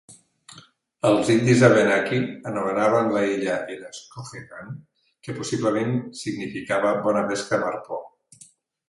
[1.07, 4.71] Els indis Abenaki anomenaven la illa Erascohegan,
[5.29, 5.93] que possiblement
[6.23, 8.01] significava "bona pesca amb arpó".